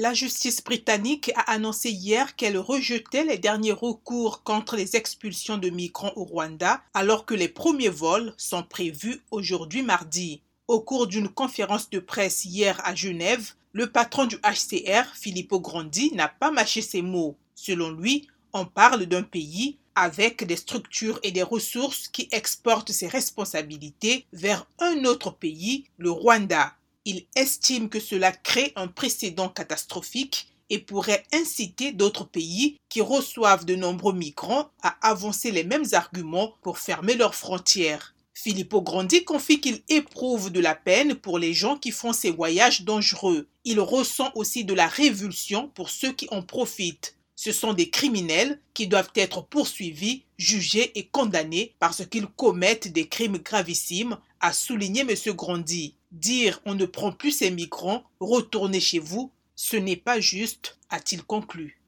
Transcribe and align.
La 0.00 0.14
justice 0.14 0.62
britannique 0.62 1.32
a 1.34 1.50
annoncé 1.50 1.90
hier 1.90 2.36
qu'elle 2.36 2.56
rejetait 2.56 3.24
les 3.24 3.36
derniers 3.36 3.72
recours 3.72 4.44
contre 4.44 4.76
les 4.76 4.94
expulsions 4.94 5.58
de 5.58 5.70
migrants 5.70 6.12
au 6.14 6.22
Rwanda, 6.22 6.80
alors 6.94 7.26
que 7.26 7.34
les 7.34 7.48
premiers 7.48 7.88
vols 7.88 8.32
sont 8.36 8.62
prévus 8.62 9.20
aujourd'hui 9.32 9.82
mardi. 9.82 10.40
Au 10.68 10.80
cours 10.80 11.08
d'une 11.08 11.28
conférence 11.28 11.90
de 11.90 11.98
presse 11.98 12.44
hier 12.44 12.80
à 12.84 12.94
Genève, 12.94 13.54
le 13.72 13.90
patron 13.90 14.26
du 14.26 14.36
HCR, 14.36 15.16
Filippo 15.16 15.58
Grandi, 15.58 16.12
n'a 16.14 16.28
pas 16.28 16.52
mâché 16.52 16.80
ses 16.80 17.02
mots. 17.02 17.36
Selon 17.56 17.90
lui, 17.90 18.28
on 18.52 18.66
parle 18.66 19.04
d'un 19.06 19.24
pays 19.24 19.78
avec 19.96 20.44
des 20.44 20.54
structures 20.54 21.18
et 21.24 21.32
des 21.32 21.42
ressources 21.42 22.06
qui 22.06 22.28
exportent 22.30 22.92
ses 22.92 23.08
responsabilités 23.08 24.26
vers 24.32 24.64
un 24.78 25.04
autre 25.06 25.32
pays, 25.32 25.86
le 25.96 26.12
Rwanda. 26.12 26.76
Il 27.10 27.24
estime 27.36 27.88
que 27.88 28.00
cela 28.00 28.32
crée 28.32 28.74
un 28.76 28.86
précédent 28.86 29.48
catastrophique 29.48 30.52
et 30.68 30.78
pourrait 30.78 31.22
inciter 31.32 31.90
d'autres 31.90 32.26
pays 32.26 32.76
qui 32.90 33.00
reçoivent 33.00 33.64
de 33.64 33.76
nombreux 33.76 34.12
migrants 34.12 34.68
à 34.82 34.94
avancer 35.00 35.50
les 35.50 35.64
mêmes 35.64 35.86
arguments 35.92 36.52
pour 36.60 36.76
fermer 36.78 37.14
leurs 37.14 37.34
frontières. 37.34 38.14
Filippo 38.34 38.82
Grandi 38.82 39.24
confie 39.24 39.58
qu'il 39.58 39.80
éprouve 39.88 40.52
de 40.52 40.60
la 40.60 40.74
peine 40.74 41.14
pour 41.14 41.38
les 41.38 41.54
gens 41.54 41.78
qui 41.78 41.92
font 41.92 42.12
ces 42.12 42.30
voyages 42.30 42.82
dangereux. 42.82 43.48
Il 43.64 43.80
ressent 43.80 44.30
aussi 44.34 44.66
de 44.66 44.74
la 44.74 44.86
révulsion 44.86 45.68
pour 45.68 45.88
ceux 45.88 46.12
qui 46.12 46.28
en 46.30 46.42
profitent. 46.42 47.16
Ce 47.36 47.52
sont 47.52 47.72
des 47.72 47.88
criminels 47.88 48.60
qui 48.74 48.86
doivent 48.86 49.12
être 49.14 49.40
poursuivis, 49.40 50.24
jugés 50.36 50.92
et 50.98 51.06
condamnés 51.06 51.74
parce 51.78 52.04
qu'ils 52.04 52.26
commettent 52.26 52.92
des 52.92 53.08
crimes 53.08 53.38
gravissimes, 53.38 54.18
a 54.40 54.52
souligné 54.52 55.00
M. 55.00 55.34
Grandi. 55.34 55.94
Dire 56.10 56.60
on 56.64 56.74
ne 56.74 56.86
prend 56.86 57.12
plus 57.12 57.32
ces 57.32 57.50
migrants, 57.50 58.04
retournez 58.20 58.80
chez 58.80 58.98
vous, 58.98 59.30
ce 59.56 59.76
n'est 59.76 59.96
pas 59.96 60.20
juste, 60.20 60.78
a-t-il 60.90 61.22
conclu. 61.22 61.78